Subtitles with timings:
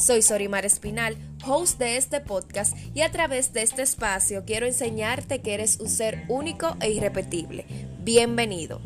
[0.00, 1.14] Soy Sorimar Espinal,
[1.46, 5.90] host de este podcast y a través de este espacio quiero enseñarte que eres un
[5.90, 7.66] ser único e irrepetible.
[7.98, 8.80] Bienvenido.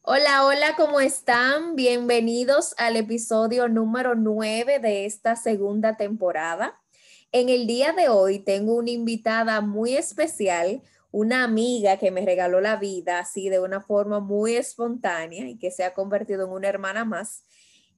[0.00, 1.76] Hola, hola, ¿cómo están?
[1.76, 6.80] Bienvenidos al episodio número 9 de esta segunda temporada.
[7.32, 10.80] En el día de hoy tengo una invitada muy especial,
[11.12, 15.70] una amiga que me regaló la vida así de una forma muy espontánea y que
[15.70, 17.44] se ha convertido en una hermana más.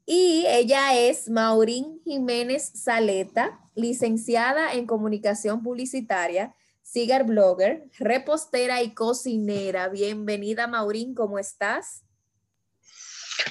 [0.05, 9.89] Y ella es Maurín Jiménez Saleta, licenciada en comunicación publicitaria, cigar blogger, repostera y cocinera.
[9.89, 12.03] Bienvenida Maurín, ¿cómo estás?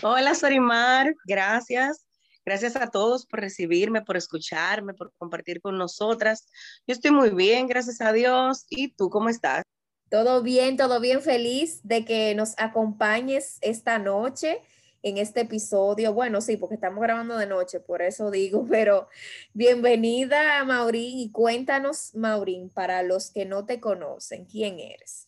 [0.03, 2.02] Hola Sorimar, gracias.
[2.45, 6.47] Gracias a todos por recibirme, por escucharme, por compartir con nosotras.
[6.85, 8.65] Yo estoy muy bien, gracias a Dios.
[8.69, 9.63] ¿Y tú cómo estás?
[10.09, 14.61] Todo bien, todo bien, feliz de que nos acompañes esta noche
[15.03, 16.13] en este episodio.
[16.13, 19.07] Bueno, sí, porque estamos grabando de noche, por eso digo, pero
[19.53, 25.27] bienvenida Maurín y cuéntanos, Maurín, para los que no te conocen, ¿quién eres?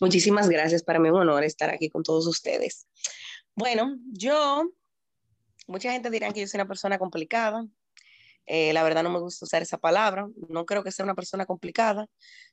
[0.00, 2.86] Muchísimas gracias, para mí es un honor estar aquí con todos ustedes.
[3.54, 4.70] Bueno, yo
[5.66, 7.66] mucha gente dirá que yo soy una persona complicada.
[8.46, 10.28] Eh, la verdad no me gusta usar esa palabra.
[10.48, 12.06] No creo que sea una persona complicada.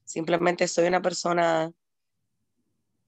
[0.03, 1.71] Simplemente soy una persona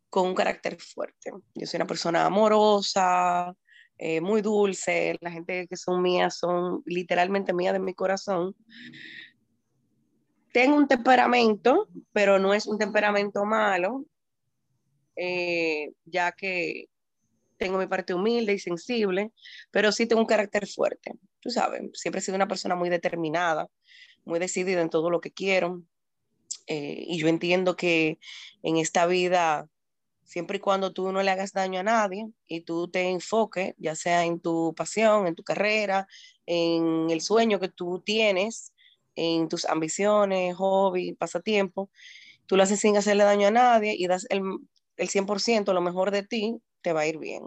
[0.09, 1.31] con un carácter fuerte.
[1.56, 3.53] Yo soy una persona amorosa,
[3.97, 5.17] eh, muy dulce.
[5.22, 8.56] La gente que son mías son literalmente mías de mi corazón.
[10.53, 14.06] Tengo un temperamento, pero no es un temperamento malo,
[15.18, 16.85] eh, ya que
[17.58, 19.32] tengo mi parte humilde y sensible,
[19.72, 21.14] pero sí tengo un carácter fuerte.
[21.40, 23.70] Tú sabes, siempre he sido una persona muy determinada,
[24.26, 25.82] muy decidida en todo lo que quiero.
[26.68, 28.20] Eh, y yo entiendo que
[28.64, 29.70] en esta vida,
[30.24, 33.96] siempre y cuando tú no le hagas daño a nadie y tú te enfoques, ya
[33.96, 36.08] sea en tu pasión, en tu carrera,
[36.46, 38.74] en el sueño que tú tienes,
[39.16, 41.90] en tus ambiciones, hobby, pasatiempo,
[42.46, 44.42] tú lo haces sin hacerle daño a nadie y das el,
[44.98, 47.41] el 100%, lo mejor de ti, te va a ir bien.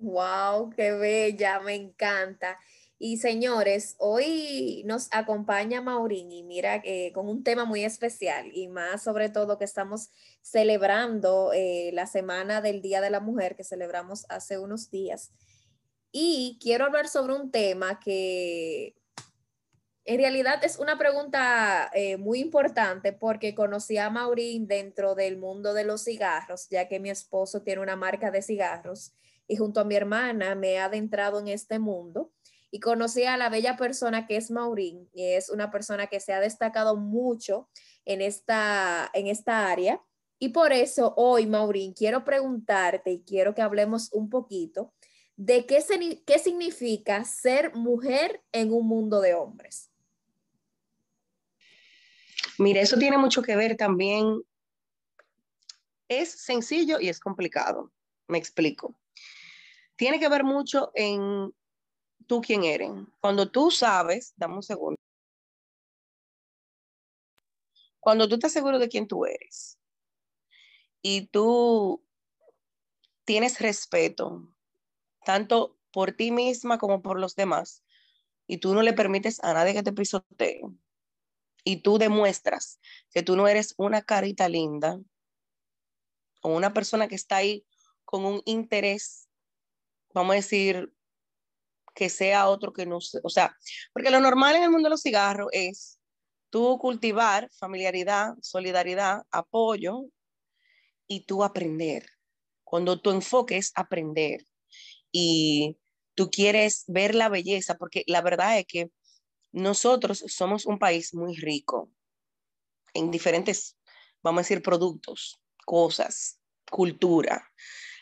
[0.00, 2.58] Wow, qué bella, me encanta.
[2.98, 8.68] Y señores, hoy nos acompaña Maurín y mira que con un tema muy especial y
[8.68, 10.10] más sobre todo que estamos
[10.42, 15.32] celebrando eh, la semana del Día de la Mujer que celebramos hace unos días.
[16.12, 18.94] Y quiero hablar sobre un tema que
[20.08, 25.74] en realidad es una pregunta eh, muy importante porque conocí a Maurín dentro del mundo
[25.74, 29.12] de los cigarros, ya que mi esposo tiene una marca de cigarros
[29.46, 32.32] y junto a mi hermana me he adentrado en este mundo
[32.70, 36.32] y conocí a la bella persona que es Maurín y es una persona que se
[36.32, 37.68] ha destacado mucho
[38.06, 40.02] en esta, en esta área.
[40.38, 44.94] Y por eso hoy, Maurín, quiero preguntarte y quiero que hablemos un poquito
[45.36, 45.84] de qué,
[46.24, 49.90] qué significa ser mujer en un mundo de hombres.
[52.58, 54.42] Mire, eso tiene mucho que ver también.
[56.08, 57.92] Es sencillo y es complicado.
[58.26, 58.98] Me explico.
[59.96, 61.54] Tiene que ver mucho en
[62.26, 62.90] tú quién eres.
[63.20, 64.96] Cuando tú sabes, dame un segundo.
[68.00, 69.78] Cuando tú estás seguro de quién tú eres
[71.02, 72.04] y tú
[73.24, 74.48] tienes respeto,
[75.24, 77.84] tanto por ti misma como por los demás,
[78.46, 80.62] y tú no le permites a nadie que te pisotee,
[81.64, 82.80] y tú demuestras
[83.10, 84.98] que tú no eres una carita linda
[86.42, 87.66] o una persona que está ahí
[88.04, 89.28] con un interés,
[90.14, 90.92] vamos a decir,
[91.94, 93.56] que sea otro que no, o sea,
[93.92, 95.98] porque lo normal en el mundo de los cigarros es
[96.48, 100.04] tú cultivar familiaridad, solidaridad, apoyo
[101.06, 102.06] y tú aprender.
[102.62, 104.44] Cuando tu enfoque es aprender
[105.10, 105.76] y
[106.14, 108.90] tú quieres ver la belleza, porque la verdad es que
[109.52, 111.90] nosotros somos un país muy rico
[112.94, 113.76] en diferentes,
[114.22, 116.40] vamos a decir, productos, cosas,
[116.70, 117.50] cultura.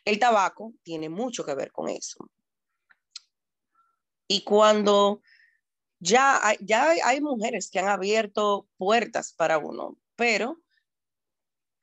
[0.04, 2.30] El tabaco tiene mucho que ver con eso.
[4.28, 5.22] Y cuando
[5.98, 10.60] ya hay, ya hay mujeres que han abierto puertas para uno, pero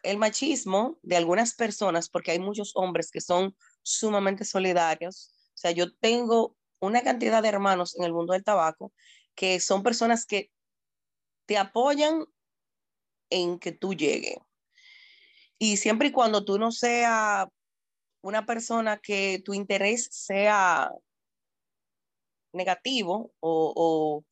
[0.04, 5.34] el machismo de algunas personas, porque hay muchos hombres que son sumamente solidarios.
[5.50, 8.94] O sea, yo tengo una cantidad de hermanos en el mundo del tabaco
[9.36, 10.52] que son personas que
[11.46, 12.26] te apoyan
[13.30, 14.38] en que tú llegues.
[15.58, 17.48] Y siempre y cuando tú no seas
[18.22, 20.92] una persona que tu interés sea
[22.54, 24.24] negativo o,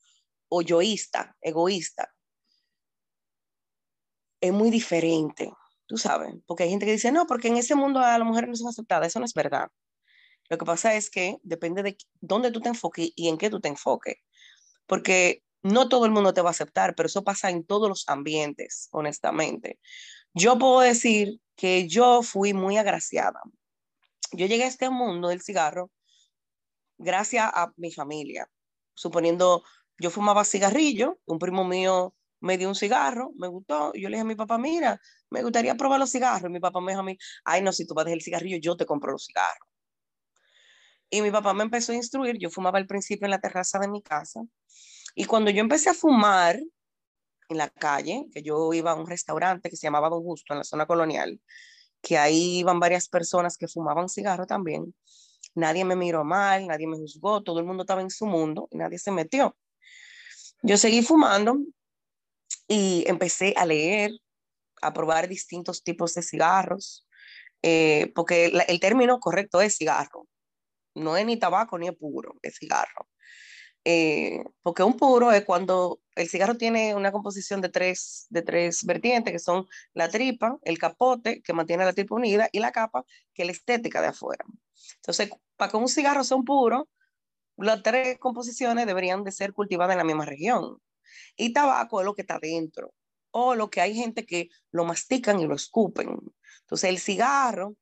[0.48, 2.14] o, yoísta, egoísta,
[4.40, 5.52] es muy diferente,
[5.86, 8.48] tú sabes, porque hay gente que dice, no, porque en ese mundo a la mujer
[8.48, 9.68] no son aceptada, eso no es verdad.
[10.48, 13.60] Lo que pasa es que depende de dónde tú te enfoques y en qué tú
[13.60, 14.16] te enfoques,
[14.86, 18.08] porque no todo el mundo te va a aceptar, pero eso pasa en todos los
[18.08, 19.78] ambientes, honestamente.
[20.34, 23.40] Yo puedo decir que yo fui muy agraciada.
[24.32, 25.90] Yo llegué a este mundo del cigarro
[26.98, 28.48] gracias a mi familia.
[28.94, 29.62] Suponiendo,
[29.98, 34.22] yo fumaba cigarrillo, un primo mío me dio un cigarro, me gustó, yo le dije
[34.22, 35.00] a mi papá, mira,
[35.30, 36.50] me gustaría probar los cigarros.
[36.50, 38.22] Y mi papá me dijo a mí, ay, no, si tú vas a dejar el
[38.22, 39.68] cigarrillo, yo te compro los cigarros.
[41.14, 43.86] Y mi papá me empezó a instruir, yo fumaba al principio en la terraza de
[43.86, 44.40] mi casa,
[45.14, 46.58] y cuando yo empecé a fumar
[47.50, 50.60] en la calle, que yo iba a un restaurante que se llamaba Don Justo en
[50.60, 51.38] la zona colonial,
[52.00, 54.94] que ahí iban varias personas que fumaban cigarro también,
[55.54, 58.78] nadie me miró mal, nadie me juzgó, todo el mundo estaba en su mundo y
[58.78, 59.54] nadie se metió.
[60.62, 61.58] Yo seguí fumando
[62.68, 64.12] y empecé a leer,
[64.80, 67.06] a probar distintos tipos de cigarros,
[67.60, 70.26] eh, porque el término correcto es cigarro,
[70.94, 73.08] no es ni tabaco ni puro, es cigarro.
[73.84, 78.84] Eh, porque un puro es cuando el cigarro tiene una composición de tres, de tres
[78.84, 83.04] vertientes, que son la tripa, el capote, que mantiene la tripa unida, y la capa,
[83.34, 84.44] que es la estética de afuera.
[84.96, 86.88] Entonces, para que un cigarro sea un puro,
[87.56, 90.78] las tres composiciones deberían de ser cultivadas en la misma región.
[91.36, 92.94] Y tabaco es lo que está dentro,
[93.30, 96.18] o lo que hay gente que lo mastican y lo escupen.
[96.60, 97.74] Entonces, el cigarro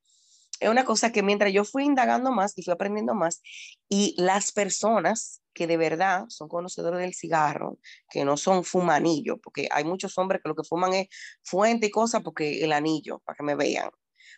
[0.60, 3.42] es una cosa que mientras yo fui indagando más y fui aprendiendo más,
[3.88, 7.78] y las personas que de verdad son conocedores del cigarro,
[8.10, 11.08] que no son fumanillos, porque hay muchos hombres que lo que fuman es
[11.42, 13.90] fuente y cosas porque el anillo, para que me vean.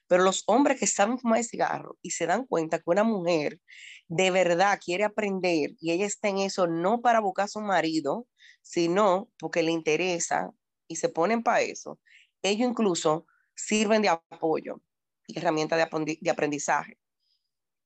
[0.06, 3.60] Pero los hombres que saben fumar el cigarro y se dan cuenta que una mujer
[4.08, 8.26] de verdad quiere aprender y ella está en eso no para buscar a su marido,
[8.62, 10.50] sino porque le interesa
[10.86, 11.98] y se ponen para eso,
[12.42, 14.80] ellos incluso sirven de apoyo
[15.26, 16.98] y herramienta de, aprendizaje.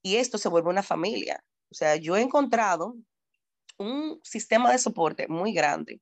[0.02, 1.42] Y esto se vuelve una familia.
[1.70, 2.96] O sea, yo he encontrado
[3.78, 6.00] un sistema de soporte muy grande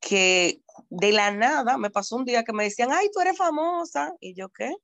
[0.00, 4.12] que de la nada me pasó un día que me decían, ay, tú eres famosa.
[4.20, 4.74] Y yo, ¿qué?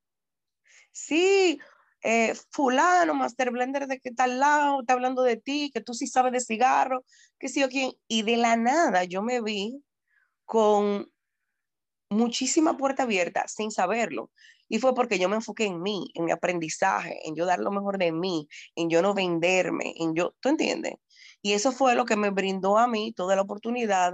[0.91, 1.59] Sí,
[2.01, 5.93] eh, fulano, Master Blender de que está al lado, está hablando de ti, que tú
[5.93, 7.05] sí sabes de cigarro,
[7.39, 7.93] que sí o quién.
[8.07, 9.81] Y de la nada yo me vi
[10.45, 11.11] con
[12.09, 14.31] muchísima puerta abierta sin saberlo.
[14.73, 17.69] Y fue porque yo me enfoqué en mí, en mi aprendizaje, en yo dar lo
[17.69, 20.95] mejor de mí, en yo no venderme, en yo, ¿tú entiendes?
[21.43, 24.13] Y eso fue lo que me brindó a mí toda la oportunidad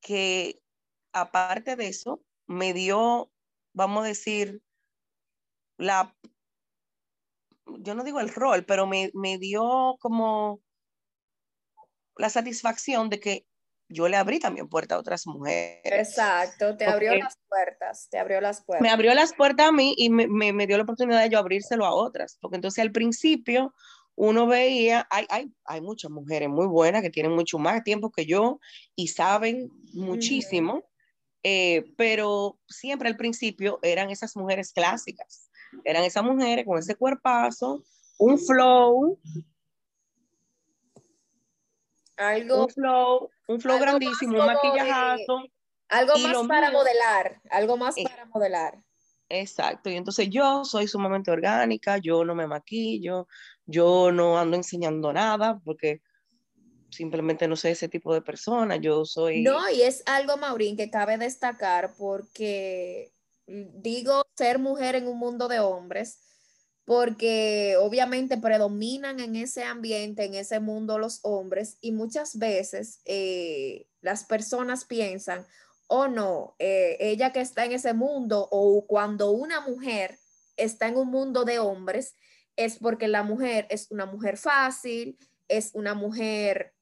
[0.00, 0.58] que,
[1.12, 3.30] aparte de eso, me dio,
[3.72, 4.60] vamos a decir,
[5.78, 6.12] la,
[7.78, 10.60] yo no digo el rol, pero me, me dio como
[12.16, 13.46] la satisfacción de que
[13.88, 15.80] yo le abrí también puertas a otras mujeres.
[15.84, 18.82] Exacto, te abrió las puertas, te abrió las puertas.
[18.82, 21.84] Me abrió las puertas a mí y me, me, dio la oportunidad de yo abrírselo
[21.84, 23.74] a otras, porque entonces al principio
[24.16, 28.26] uno veía, hay, hay, hay muchas mujeres muy buenas que tienen mucho más tiempo que
[28.26, 28.60] yo
[28.94, 30.84] y saben muchísimo,
[31.42, 35.50] eh, pero siempre al principio eran esas mujeres clásicas,
[35.84, 37.84] eran esas mujeres con ese cuerpazo,
[38.18, 39.18] un flow,
[42.16, 45.44] algo, un flow, un flow grandísimo, un maquillajazo.
[45.88, 48.78] algo más para modelar, algo más para modelar.
[49.28, 53.26] Exacto, y entonces yo soy sumamente orgánica, yo no me maquillo,
[53.66, 56.02] yo no ando enseñando nada porque
[56.90, 59.42] simplemente no soy ese tipo de persona, yo soy...
[59.42, 63.12] No, y es algo, Maurín, que cabe destacar porque
[63.46, 66.18] digo ser mujer en un mundo de hombres,
[66.84, 73.86] porque obviamente predominan en ese ambiente, en ese mundo los hombres y muchas veces eh,
[74.02, 75.46] las personas piensan,
[75.86, 80.18] oh no, eh, ella que está en ese mundo o cuando una mujer
[80.56, 82.14] está en un mundo de hombres
[82.56, 86.74] es porque la mujer es una mujer fácil, es una mujer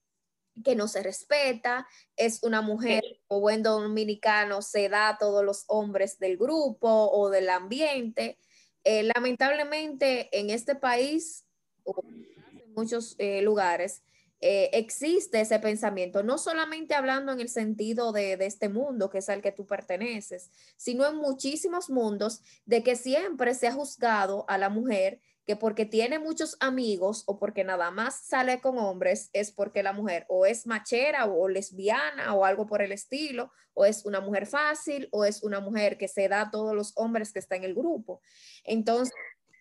[0.65, 5.65] que no se respeta, es una mujer, o buen dominicano, se da a todos los
[5.69, 8.39] hombres del grupo o del ambiente.
[8.85, 11.45] Eh, lamentablemente en este país,
[11.85, 14.03] o en muchos eh, lugares,
[14.41, 19.19] eh, existe ese pensamiento, no solamente hablando en el sentido de, de, este mundo que
[19.19, 24.45] es al que tú perteneces, sino en muchísimos mundos de que siempre se ha juzgado
[24.49, 29.29] a la mujer que porque tiene muchos amigos o porque nada más sale con hombres
[29.33, 33.85] es porque la mujer o es machera o lesbiana o algo por el estilo, o
[33.85, 37.33] es una mujer fácil o es una mujer que se da a todos los hombres
[37.33, 38.21] que está en el grupo.
[38.65, 39.15] Entonces,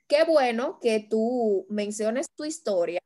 [0.07, 3.01] qué bueno que tú menciones tu historia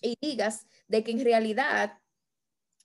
[0.00, 1.98] y digas de que en realidad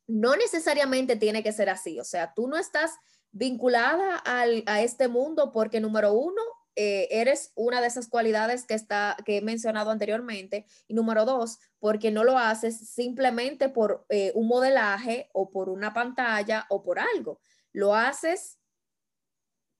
[0.08, 2.00] no necesariamente tiene que ser así.
[2.00, 2.92] O sea, tú no estás
[3.32, 6.42] vinculada al, a este mundo porque número uno,
[6.76, 10.66] eh, eres una de esas cualidades que, está, que he mencionado anteriormente.
[10.88, 15.94] Y número dos, porque no lo haces simplemente por eh, un modelaje o por una
[15.94, 17.40] pantalla o por algo.
[17.74, 18.58] Lo haces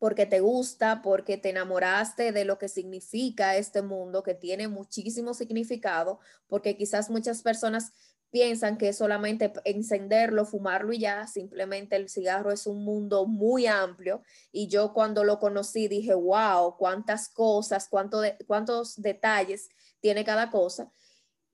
[0.02, 5.36] porque te gusta, porque te enamoraste de lo que significa este mundo, que tiene muchísimo
[5.36, 7.94] significado, porque quizás muchas personas
[8.32, 14.24] piensan que solamente encenderlo, fumarlo y ya, simplemente el cigarro es un mundo muy amplio
[14.52, 19.70] y yo cuando lo conocí dije, wow, cuántas cosas, cuánto cuántos detalles
[20.00, 20.92] tiene cada cosa.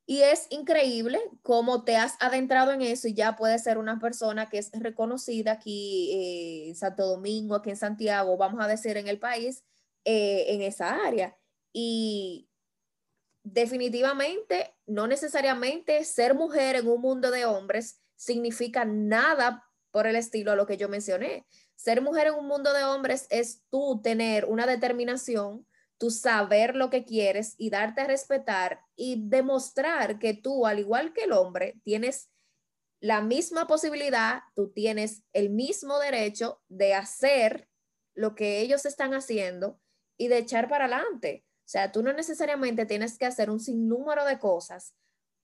[0.09, 4.47] Y es increíble cómo te has adentrado en eso y ya puedes ser una persona
[4.47, 9.09] que es reconocida aquí eh, en Santo Domingo, aquí en Santiago, vamos a decir en
[9.09, 9.65] el país,
[10.05, 11.37] eh, en esa área.
[11.73, 12.47] Y
[13.53, 20.51] definitivamente, no necesariamente ser mujer en un mundo de hombres significa nada por el estilo
[20.51, 21.45] a lo que yo mencioné.
[21.75, 25.65] Ser mujer en un mundo de hombres es tú tener una determinación,
[25.97, 31.13] tú saber lo que quieres y darte a respetar y demostrar que tú, al igual
[31.13, 32.29] que el hombre, tienes
[32.99, 37.69] la misma posibilidad, tú tienes el mismo derecho de hacer
[38.13, 39.79] lo que ellos están haciendo
[40.17, 41.46] y de echar para adelante.
[41.67, 44.95] O sea, tú no necesariamente tienes que hacer un sinnúmero de cosas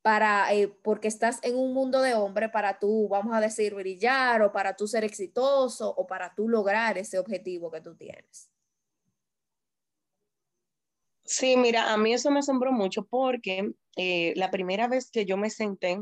[0.02, 4.42] para, eh, porque estás en un mundo de hombre para tú, vamos a decir, brillar
[4.42, 8.50] o para tú ser exitoso o para tú lograr ese objetivo que tú tienes.
[11.26, 15.36] Sí, mira, a mí eso me asombró mucho porque eh, la primera vez que yo
[15.36, 16.00] me senté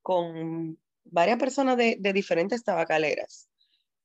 [0.00, 3.48] con varias personas de, diferentes tabacaleras,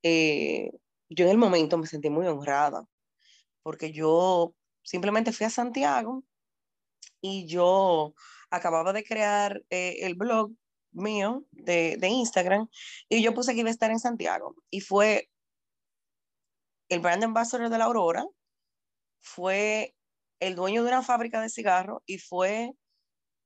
[0.01, 0.71] eh,
[1.07, 2.83] yo en el momento me sentí muy honrada
[3.61, 4.55] porque yo
[4.89, 6.23] simplemente fui a Santiago
[7.21, 8.15] y yo
[8.49, 10.51] acababa de crear eh, el blog
[10.91, 12.67] mío de, Instagram
[13.07, 15.29] y yo puse que iba a estar en Santiago y fue
[16.89, 18.25] el brand ambassador de la Aurora,
[19.19, 19.95] fue
[20.39, 22.71] el dueño de una fábrica de cigarros y fue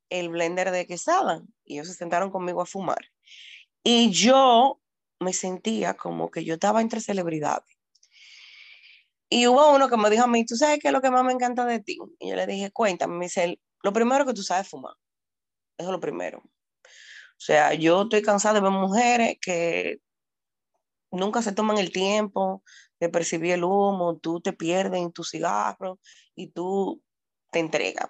[0.08, 1.42] el blender de Quesada.
[1.62, 3.04] Y ellos se sentaron conmigo a fumar.
[3.82, 4.80] Y yo
[5.20, 7.73] me sentía como que yo estaba entre celebridades.
[9.34, 11.24] Y hubo uno que me dijo a mí, ¿tú sabes qué es lo que más
[11.24, 11.98] me encanta de ti?
[12.20, 13.16] Y yo le dije, cuéntame.
[13.16, 14.94] Me dice, lo primero que tú sabes fumar.
[15.76, 16.38] Eso es lo primero.
[16.38, 19.98] O sea, yo estoy cansada de ver mujeres que
[21.10, 22.62] nunca se toman el tiempo
[23.00, 25.98] de percibir el humo, tú te pierdes en tu cigarro
[26.36, 27.02] y tú
[27.50, 28.08] te entregas.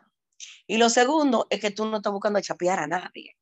[0.66, 3.34] Y lo segundo es que tú no estás buscando chapear a nadie.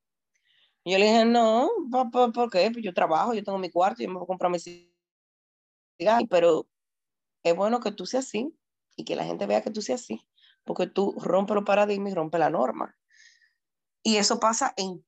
[0.84, 1.68] yo le dije, no,
[2.12, 2.70] ¿por, qué?
[2.70, 4.60] Pues yo trabajo, yo tengo mi cuarto, yo me voy a comprar mi
[5.98, 6.68] cigarro, pero
[7.42, 8.54] es bueno que tú seas así
[8.96, 10.20] y que la gente vea que tú seas así,
[10.64, 12.96] porque tú rompes los paradigmas y rompes la norma.
[14.02, 15.04] Y eso pasa en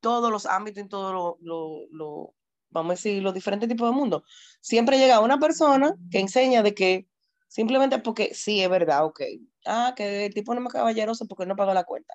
[0.00, 2.28] todos los ámbitos, en todos los
[2.70, 4.24] vamos a decir, los diferentes tipos de mundo,
[4.60, 7.08] siempre llega una persona que enseña de que
[7.48, 9.20] simplemente porque sí, es verdad, ok,
[9.66, 12.14] ah, que el tipo no es caballeroso porque no pagó la cuenta.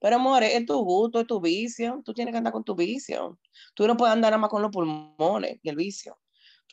[0.00, 3.38] Pero amor, es tu gusto, es tu vicio, tú tienes que andar con tu vicio.
[3.74, 6.18] Tú no puedes andar nada más con los pulmones y el vicio.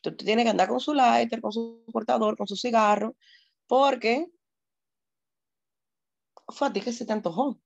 [0.01, 3.15] Tú, tienes que andar con su lighter, con su portador, con su cigarro,
[3.67, 4.27] porque
[6.47, 7.59] fue a ti que se te antojó.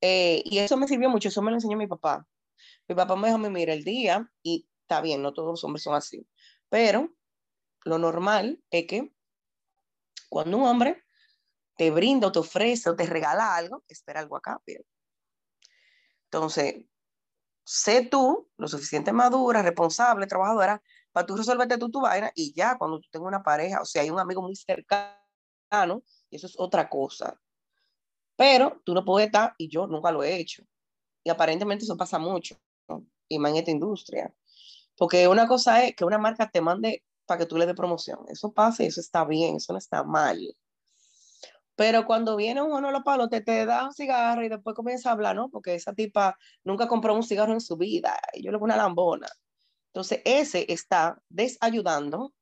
[0.00, 2.26] Eh, y eso me sirvió mucho, eso me lo enseñó mi papá.
[2.88, 5.94] Mi papá me dijo, mira, el día, y está bien, no todos los hombres son
[5.94, 6.26] así,
[6.68, 7.14] pero
[7.84, 9.12] lo normal es que
[10.28, 11.02] cuando un hombre
[11.76, 14.84] te brinda o te ofrece o te regala algo, espera algo a cambio.
[16.24, 16.86] Entonces,
[17.64, 22.76] sé tú lo suficiente madura, responsable, trabajadora, para tú resolverte tú tu vaina y ya
[22.78, 26.54] cuando tú tengas una pareja, o sea, hay un amigo muy cercano, y eso es
[26.58, 27.40] otra cosa.
[28.36, 30.64] Pero tú no puedes estar, y yo nunca lo he hecho.
[31.24, 32.56] Y aparentemente eso pasa mucho
[33.28, 34.34] y más en esta industria.
[34.96, 38.20] Porque una cosa es que una marca te mande para que tú le des promoción.
[38.28, 40.38] Eso pasa y eso está bien, eso no está mal.
[41.80, 45.08] Pero cuando viene uno a los palos, te, te da un cigarro y después comienza
[45.08, 45.48] a hablar, ¿no?
[45.48, 48.76] Porque esa tipa nunca compró un cigarro en su vida y yo le pongo una
[48.76, 49.26] lambona.
[49.86, 52.34] Entonces, ese está desayudando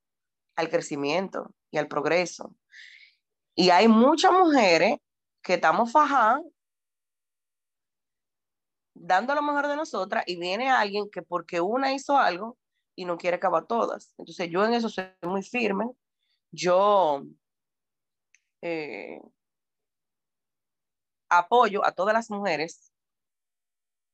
[0.57, 2.53] al crecimiento y al progreso.
[3.55, 4.97] Y hay muchas mujeres
[5.41, 6.41] que estamos fajadas
[8.93, 12.57] dando lo mejor de nosotras y viene alguien que porque una hizo algo
[12.93, 14.13] y no quiere acabar todas.
[14.17, 15.85] Entonces yo en eso soy muy firme.
[16.51, 17.23] Yo
[18.61, 19.21] eh,
[21.29, 22.91] apoyo a todas las mujeres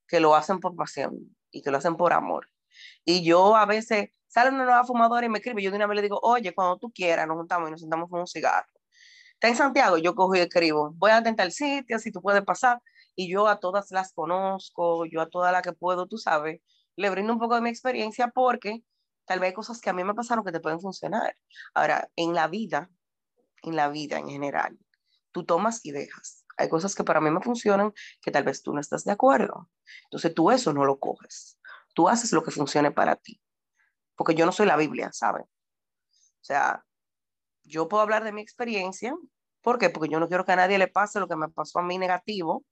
[0.07, 2.49] que lo hacen por pasión y que lo hacen por amor.
[3.03, 5.95] Y yo a veces sale una nueva fumadora y me escribe, yo de una vez
[5.95, 8.67] le digo, oye, cuando tú quieras, nos juntamos y nos sentamos con un cigarro.
[9.33, 12.43] Está en Santiago, yo cojo y escribo, voy a intentar el sitio, si tú puedes
[12.43, 12.81] pasar,
[13.15, 16.61] y yo a todas las conozco, yo a todas las que puedo, tú sabes,
[16.95, 18.83] le brindo un poco de mi experiencia porque
[19.25, 21.35] tal vez hay cosas que a mí me pasaron que te pueden funcionar.
[21.73, 22.89] Ahora, en la vida,
[23.65, 24.77] en la vida en general,
[25.31, 26.45] tú tomas y dejas.
[26.57, 29.69] Hay cosas que para mí me funcionan que tal vez tú no estás de acuerdo.
[30.05, 31.59] Entonces tú eso no lo coges.
[31.93, 33.41] Tú haces lo que funcione para ti.
[34.15, 35.45] Porque yo no soy la Biblia, ¿sabes?
[35.45, 36.85] O sea,
[37.63, 39.15] yo puedo hablar de mi experiencia.
[39.61, 39.89] ¿Por qué?
[39.89, 41.97] Porque yo no quiero que a nadie le pase lo que me pasó a mí
[41.97, 42.63] negativo.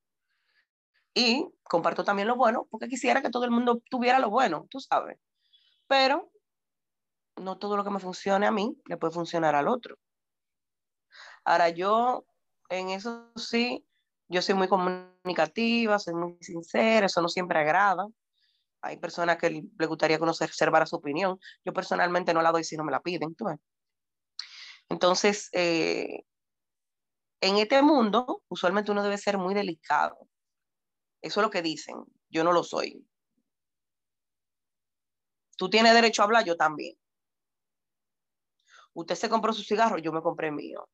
[1.13, 4.79] Y comparto también lo bueno, porque quisiera que todo el mundo tuviera lo bueno, tú
[4.79, 5.19] sabes.
[5.87, 6.31] Pero
[7.35, 9.97] no todo lo que me funcione a mí le puede funcionar al otro.
[11.45, 12.25] Ahora yo,
[12.69, 13.85] en eso sí,
[14.29, 18.07] yo soy muy comunicativa, soy muy sincera, eso no siempre agrada.
[18.81, 21.39] Hay personas que le gustaría conocer, observar su opinión.
[21.65, 23.35] Yo personalmente no la doy si no me la piden.
[24.89, 26.23] Entonces, eh,
[27.41, 30.17] en este mundo, usualmente uno debe ser muy delicado.
[31.21, 31.95] Eso es lo que dicen.
[32.29, 33.05] Yo no lo soy.
[35.57, 36.95] Tú tienes derecho a hablar, yo también.
[38.93, 40.87] Usted se compró su cigarro, yo me compré mío.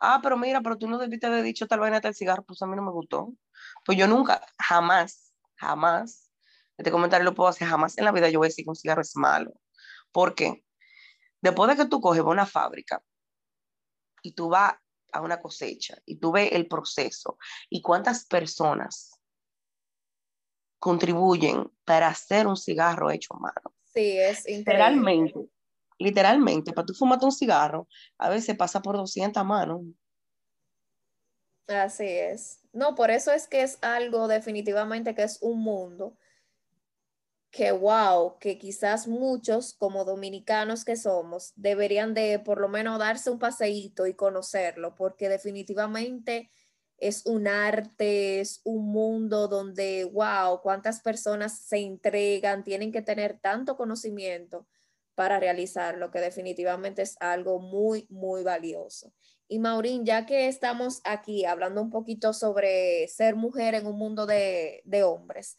[0.00, 2.66] Ah, pero mira, pero tú no debiste haber dicho tal vaina tal cigarro, pues a
[2.66, 3.32] mí no me gustó.
[3.84, 6.30] Pues yo nunca, jamás, jamás,
[6.76, 8.76] este comentario lo puedo hacer, jamás en la vida yo voy a decir que un
[8.76, 9.52] cigarro es malo.
[10.12, 10.64] ¿Por qué?
[11.40, 13.02] Después de que tú coges una fábrica
[14.22, 14.74] y tú vas
[15.12, 17.38] a una cosecha y tú ves el proceso
[17.68, 19.18] y cuántas personas
[20.78, 23.74] contribuyen para hacer un cigarro hecho a mano.
[23.84, 25.48] Sí, es Literalmente,
[25.98, 27.88] literalmente, para tú fumarte un cigarro,
[28.18, 29.82] a veces pasa por 200 manos.
[31.66, 32.60] Así es.
[32.72, 36.16] No, por eso es que es algo definitivamente que es un mundo
[37.50, 43.30] que wow, que quizás muchos como dominicanos que somos deberían de por lo menos darse
[43.30, 46.50] un paseíto y conocerlo, porque definitivamente
[46.98, 53.38] es un arte, es un mundo donde, wow, cuántas personas se entregan, tienen que tener
[53.40, 54.66] tanto conocimiento
[55.18, 59.12] para realizarlo, que definitivamente es algo muy, muy valioso.
[59.48, 64.26] Y Maurín, ya que estamos aquí hablando un poquito sobre ser mujer en un mundo
[64.26, 65.58] de, hombres,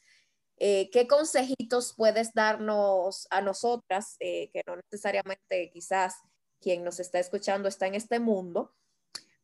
[0.60, 6.16] eh, ¿qué consejitos puedes darnos a nosotras, eh, que no necesariamente quizás
[6.62, 8.74] quien nos está escuchando está en este mundo,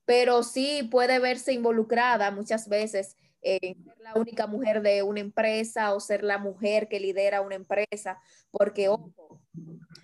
[0.06, 5.94] pero sí puede verse involucrada muchas veces en ser la única mujer de una empresa
[5.94, 8.88] o ser la mujer que lidera una empresa, porque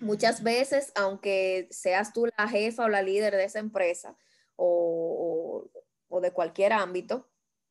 [0.02, 4.16] muchas veces, aunque seas tú la jefa o la líder de esa empresa
[4.56, 5.70] o,
[6.20, 7.28] de cualquier ámbito,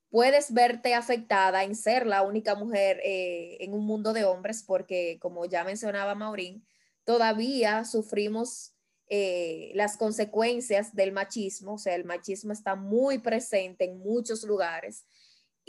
[0.09, 5.19] puedes verte afectada en ser la única mujer eh, en un mundo de hombres, porque
[5.21, 6.65] como ya mencionaba Maurín,
[7.03, 8.73] todavía sufrimos
[9.07, 15.05] eh, las consecuencias del machismo, o sea, el machismo está muy presente en muchos lugares.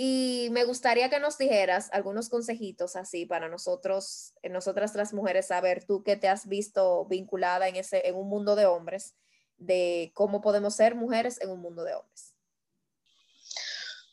[0.05, 5.85] Y me gustaría que nos dijeras algunos consejitos así para nosotros, nosotras las mujeres, saber
[5.85, 9.15] tú que te has visto vinculada en, ese, en un mundo de hombres,
[9.59, 12.35] de cómo podemos ser mujeres en un mundo de hombres.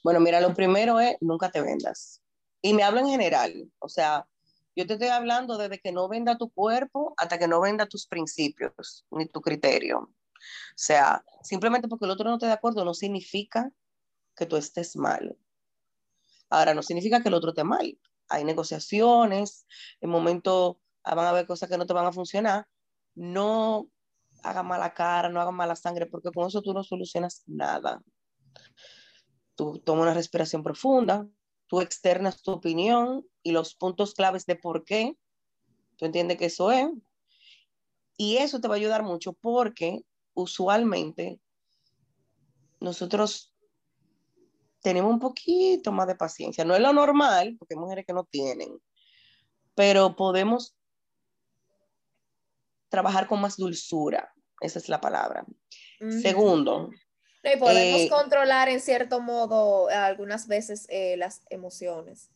[0.04, 2.22] Bueno, mira, lo primero es nunca te vendas.
[2.62, 4.28] Y me hablo en general, o sea,
[4.76, 8.06] yo te estoy hablando desde que no venda tu cuerpo hasta que no venda tus
[8.06, 10.02] principios ni tu criterio.
[10.02, 10.12] O
[10.76, 13.72] sea, simplemente porque el otro no esté de acuerdo no significa
[14.36, 15.36] que tú estés mal.
[16.50, 17.98] Ahora, no significa que el otro esté mal.
[18.28, 19.66] Hay negociaciones,
[20.02, 22.68] en momento van a haber cosas que no te van a funcionar.
[23.16, 23.90] No
[24.44, 28.02] haga mala cara, no haga mala sangre, porque con eso tú no solucionas nada.
[29.56, 31.28] Tú toma una respiración profunda,
[31.68, 35.18] tú externas tu opinión y los puntos claves de por qué.
[35.98, 36.88] Tú entiendes que eso es.
[38.18, 40.02] Y eso te va a ayudar mucho porque
[40.34, 41.40] usualmente
[42.80, 43.49] nosotros
[44.82, 46.66] tenemos un poquito más de paciencia.
[46.66, 48.80] No es lo normal, porque hay mujeres que no tienen,
[49.76, 50.76] pero podemos
[52.90, 54.34] trabajar con más dulzura.
[54.62, 55.46] Esa es la palabra.
[56.22, 56.90] Segundo,
[57.44, 62.30] y podemos eh, controlar en cierto modo algunas veces eh, las emociones.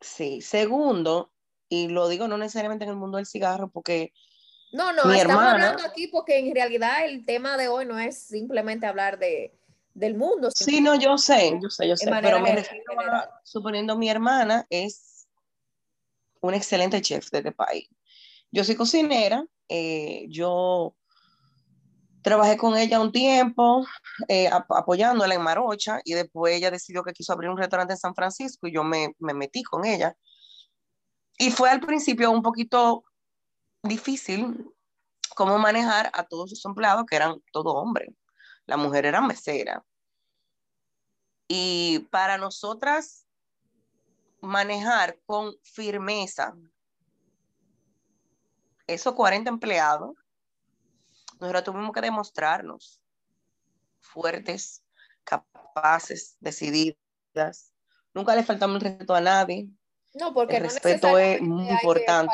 [0.00, 1.32] Sí, segundo,
[1.68, 4.12] y lo digo no necesariamente en el mundo del cigarro, porque...
[4.72, 8.86] No, no, estamos hablando aquí porque en realidad el tema de hoy no es simplemente
[8.86, 9.56] hablar de,
[9.94, 10.50] del mundo.
[10.54, 14.66] Sí, no, yo sé, yo sé, yo sé, pero me refiero a, suponiendo mi hermana
[14.68, 15.26] es
[16.40, 17.88] un excelente chef de este país.
[18.50, 20.94] Yo soy cocinera, eh, yo
[22.22, 23.84] trabajé con ella un tiempo
[24.28, 28.14] eh, apoyándola en Marocha y después ella decidió que quiso abrir un restaurante en San
[28.14, 30.16] Francisco y yo me, me metí con ella.
[31.38, 33.04] Y fue al principio un poquito
[33.82, 34.70] difícil
[35.34, 38.10] cómo manejar a todos sus empleados que eran todo hombres.
[38.66, 39.84] La mujer era mesera.
[41.48, 43.26] Y para nosotras
[44.40, 46.54] manejar con firmeza
[48.86, 50.14] esos 40 empleados,
[51.40, 53.00] nosotros tuvimos que demostrarnos
[54.00, 54.82] fuertes,
[55.24, 57.72] capaces, decididas.
[58.12, 59.68] Nunca le faltamos el respeto a nadie.
[60.14, 62.32] No, porque el respeto es muy importante.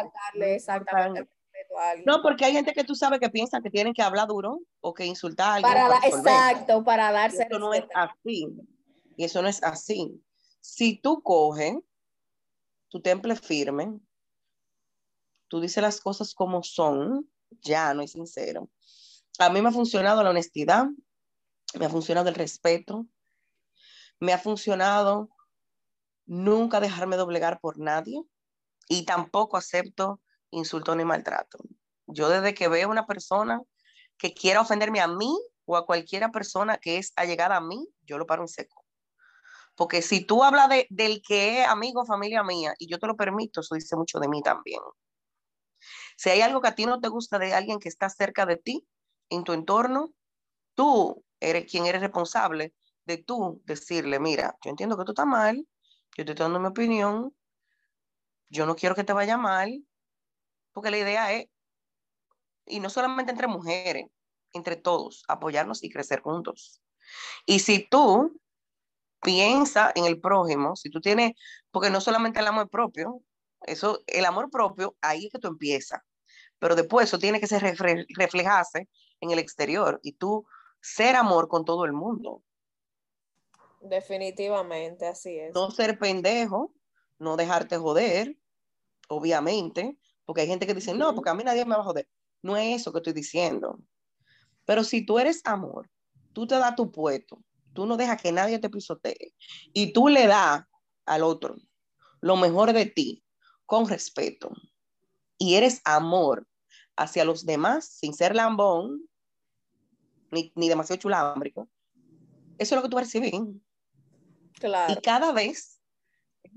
[2.05, 4.93] No, porque hay gente que tú sabes que piensa que tienen que hablar duro o
[4.93, 5.73] que insultar a alguien.
[6.05, 7.47] exacto, para darse.
[7.49, 8.49] Eso no es así.
[9.17, 10.23] Y eso no es así.
[10.61, 11.77] Si tú coges
[12.89, 13.99] tu temple firme,
[15.49, 17.29] tú dices las cosas como son,
[17.63, 18.69] ya no es sincero.
[19.39, 20.87] A mí me ha funcionado la honestidad,
[21.79, 23.07] me ha funcionado el respeto,
[24.19, 25.31] me ha funcionado
[26.27, 28.23] nunca dejarme doblegar por nadie
[28.89, 31.59] y tampoco acepto insulto ni maltrato.
[32.07, 33.61] Yo desde que veo una persona
[34.19, 35.33] que quiera ofenderme a mí
[35.65, 38.85] o a cualquiera persona que es allegada a mí, yo lo paro en seco.
[39.77, 43.17] Porque si tú hablas de, del que es amigo, familia mía, y yo te lo
[43.17, 44.81] permito, eso dice mucho de mí también.
[46.17, 48.57] Si hay algo que a ti no te gusta de alguien que está cerca de
[48.57, 48.87] ti,
[49.31, 50.13] en tu entorno,
[50.75, 52.75] tú eres quien eres responsable
[53.07, 55.57] de tú decirle, mira, yo entiendo que tú estás mal,
[56.17, 57.35] yo te estoy dando mi opinión,
[58.51, 59.83] yo no quiero que te vaya mal,
[60.73, 61.47] porque la idea es,
[62.67, 64.07] y no solamente entre mujeres,
[64.53, 66.83] entre todos, apoyarnos y crecer juntos.
[67.47, 68.41] Y si tú
[69.23, 71.33] piensas en el prójimo, si tú tienes,
[71.71, 73.23] porque no solamente el amor propio,
[73.63, 76.01] eso, el amor propio, ahí es que tú empiezas,
[76.59, 77.63] pero después eso tiene que ser
[78.17, 78.89] reflejarse
[79.21, 80.47] en el exterior y tú
[80.81, 82.43] ser amor con todo el mundo.
[83.81, 85.55] Definitivamente, así es.
[85.55, 86.73] No ser pendejo,
[87.19, 88.37] no dejarte joder,
[89.09, 89.97] obviamente,
[90.31, 92.09] porque hay gente que dice, no, porque a mí nadie me va a joder.
[92.41, 93.81] No es eso que estoy diciendo.
[94.65, 95.91] Pero si tú eres amor,
[96.33, 99.35] tú te das tu puesto, tú no dejas que nadie te pisotee
[99.73, 100.63] y tú le das
[101.05, 101.57] al otro
[102.21, 103.25] lo mejor de ti
[103.67, 104.53] con respeto
[105.37, 106.47] y eres amor
[106.95, 109.03] hacia los demás sin ser lambón
[110.31, 111.69] ni, ni demasiado chulámbrico,
[112.57, 113.35] eso es lo que tú vas a recibir.
[114.61, 114.93] Claro.
[114.93, 115.83] Y cada vez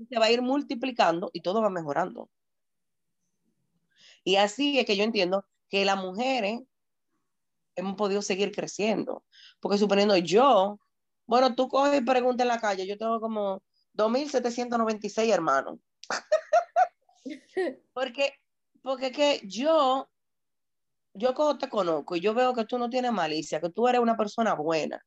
[0.08, 2.30] se va a ir multiplicando y todo va mejorando.
[4.24, 6.62] Y así es que yo entiendo que las mujeres
[7.76, 9.24] hemos podido seguir creciendo.
[9.60, 10.80] Porque suponiendo yo,
[11.26, 13.62] bueno, tú coges y preguntas en la calle, yo tengo como
[13.94, 15.78] 2.796 hermanos.
[17.92, 18.34] porque,
[18.82, 20.08] porque que yo,
[21.14, 24.00] yo como te conozco y yo veo que tú no tienes malicia, que tú eres
[24.00, 25.04] una persona buena.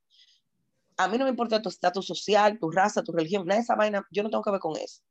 [0.97, 3.75] A mí no me importa tu estatus social, tu raza, tu religión, nada de esa
[3.75, 5.01] vaina, yo no tengo que ver con eso.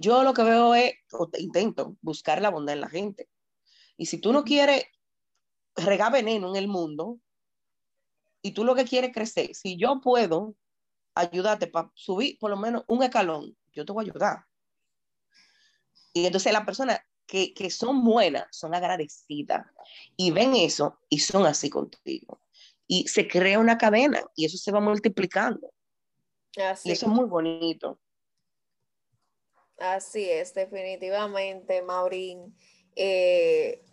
[0.00, 3.28] Yo lo que veo es, o intento, buscar la bondad en la gente.
[3.96, 4.84] Y si tú no quieres
[5.74, 7.18] regar veneno en el mundo
[8.40, 10.54] y tú lo que quieres es crecer, si yo puedo
[11.14, 14.44] ayudarte para subir por lo menos un escalón, yo te voy a ayudar.
[16.12, 19.66] Y entonces las personas que, que son buenas son agradecidas
[20.16, 22.40] y ven eso y son así contigo.
[22.86, 25.72] Y se crea una cadena y eso se va multiplicando.
[26.84, 27.98] Y eso es muy bonito.
[29.78, 32.56] Así es, definitivamente, Maurín.
[32.96, 33.84] Eh,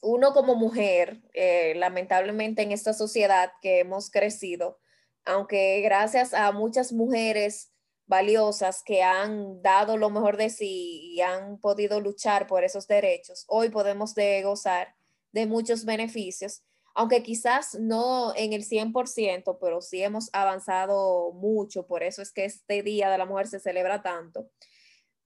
[0.00, 4.78] uno como mujer, eh, lamentablemente en esta sociedad que hemos crecido,
[5.24, 7.72] aunque gracias a muchas mujeres
[8.06, 13.44] valiosas que han dado lo mejor de sí y han podido luchar por esos derechos,
[13.48, 14.94] hoy podemos gozar
[15.32, 16.62] de muchos beneficios,
[16.94, 22.44] aunque quizás no en el 100%, pero sí hemos avanzado mucho, por eso es que
[22.44, 24.48] este Día de la Mujer se celebra tanto.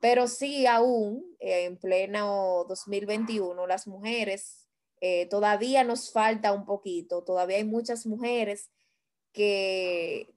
[0.02, 4.66] Pero sí, aún en pleno 2021, las mujeres
[5.00, 8.72] eh, todavía nos falta un poquito, todavía hay muchas mujeres
[9.32, 10.34] que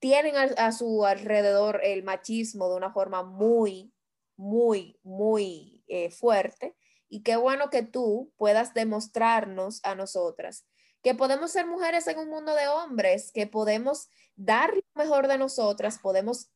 [0.00, 3.94] tienen a, su alrededor el machismo de una forma muy,
[4.36, 6.76] muy, muy eh, fuerte.
[7.08, 10.66] Y qué bueno que tú puedas demostrarnos a nosotras
[11.02, 15.38] que podemos ser mujeres en un mundo de hombres, que podemos dar lo mejor de
[15.38, 16.50] nosotras, podemos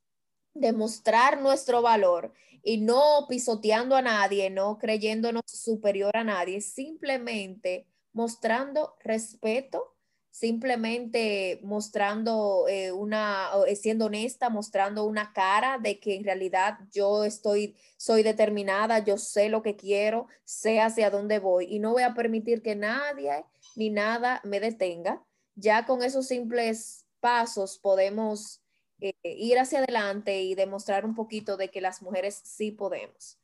[0.54, 8.96] demostrar nuestro valor y no pisoteando a nadie, no creyéndonos superior a nadie, simplemente mostrando
[9.02, 9.92] respeto
[10.32, 17.24] simplemente mostrando eh, una, eh, siendo honesta, mostrando una cara de que en realidad yo
[17.24, 22.02] estoy, soy determinada, yo sé lo que quiero, sé hacia dónde voy y no voy
[22.02, 23.44] a permitir que nadie
[23.76, 25.22] ni nada me detenga.
[25.54, 28.61] Ya con esos simples pasos podemos
[29.02, 33.38] eh, ir hacia adelante y demostrar un poquito de que las mujeres sí podemos.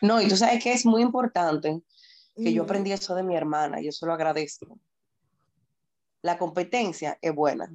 [0.00, 1.82] No, y tú sabes que es muy importante
[2.34, 4.78] que yo aprendí eso de mi hermana, y eso lo agradezco
[6.26, 7.70] la competencia es buena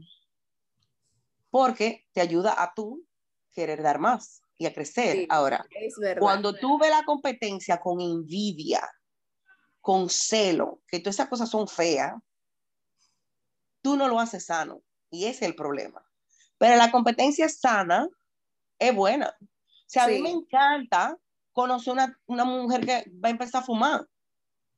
[1.50, 3.06] porque te ayuda a tú
[3.54, 5.26] querer dar más y a crecer.
[5.30, 5.65] Ahora,
[6.19, 8.88] cuando tú ves la competencia con envidia,
[9.80, 12.13] con celo, que todas esas cosas son feas,
[13.82, 16.06] tú no lo haces sano y ese es el problema.
[16.62, 18.08] Pero la competencia sana
[18.78, 19.36] es buena.
[19.41, 19.45] O
[19.88, 21.17] sea, a mí me encanta
[21.54, 24.06] conocer una, una mujer que va a empezar a fumar.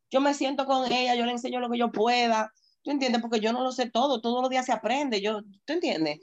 [0.09, 3.21] Yo me siento con ella, yo le enseño lo que yo pueda, ¿Tú entiendes?
[3.21, 6.19] Porque yo no lo sé todo, todos los días se aprende, yo, ¿tú entiendes?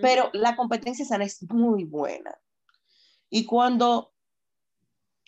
[0.00, 2.36] Pero la competencia sana es muy buena.
[3.28, 4.12] Y cuando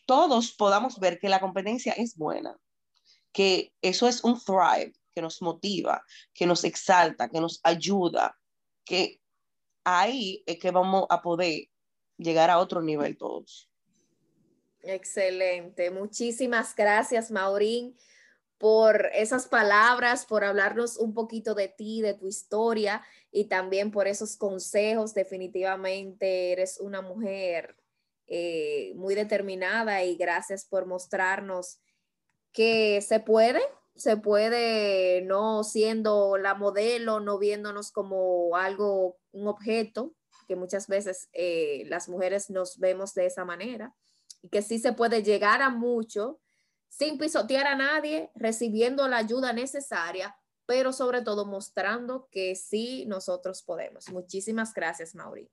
[0.06, 2.56] todos podamos ver que la competencia es buena,
[3.32, 8.38] que eso es un thrive, que nos motiva, que nos exalta, que nos ayuda,
[8.84, 9.20] que
[9.88, 11.68] ahí es que vamos a poder
[12.16, 13.70] llegar a otro nivel todos.
[14.81, 15.90] Excelente.
[15.90, 17.94] Muchísimas gracias, Maurín
[18.59, 24.09] por esas palabras, por hablarnos un poquito de ti, de tu historia y también por
[24.09, 25.14] esos consejos.
[25.14, 27.77] Definitivamente eres una mujer
[28.27, 31.79] eh, muy determinada y gracias por mostrarnos
[32.53, 33.61] que se puede,
[33.98, 40.14] se puede no siendo la modelo, no viéndonos como algo, un objeto,
[40.46, 43.94] que muchas veces eh, las mujeres nos vemos de esa manera
[44.42, 46.40] y que sí se puede llegar a mucho
[46.88, 53.62] sin pisotear a nadie, recibiendo la ayuda necesaria, pero sobre todo mostrando que sí nosotros
[53.62, 54.08] podemos.
[54.11, 55.50] Muchísimas gracias, Mauri.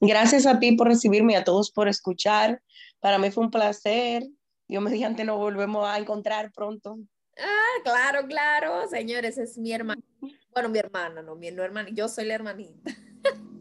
[0.00, 2.60] Gracias a ti por recibirme, a todos por escuchar.
[2.98, 4.26] Para mí fue un placer.
[4.66, 6.98] Dios mediante nos volvemos a encontrar pronto.
[7.42, 10.02] Ah, claro, claro, señores, es mi hermana.
[10.52, 12.90] Bueno, mi hermana, no, mi no hermana, yo soy la hermanita.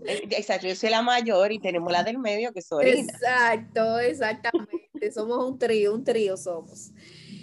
[0.06, 2.90] Exacto, yo soy la mayor y tenemos la del medio que soy.
[2.90, 6.92] Exacto, exactamente somos un trío, un trío somos.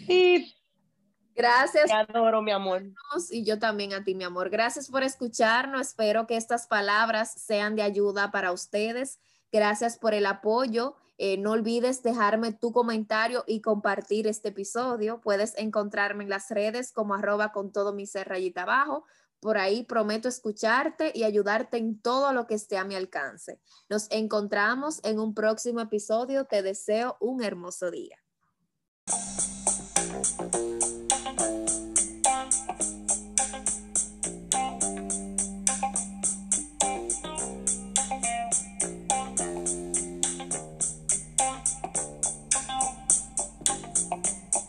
[0.08, 0.54] Y
[1.38, 1.86] Gracias.
[1.86, 2.82] Te adoro, mi amor.
[3.30, 4.50] Y yo también a ti, mi amor.
[4.50, 5.82] Gracias por escucharnos.
[5.82, 9.20] Espero que estas palabras sean de ayuda para ustedes.
[9.52, 10.96] Gracias por el apoyo.
[11.18, 15.20] Eh, no olvides dejarme tu comentario y compartir este episodio.
[15.20, 19.04] Puedes encontrarme en las redes como arroba con todo mi ser rayita abajo
[19.40, 23.60] por ahí prometo escucharte y ayudarte en todo lo que esté a mi alcance.
[23.88, 26.44] Nos encontramos en un próximo episodio.
[26.46, 28.18] Te deseo un hermoso día.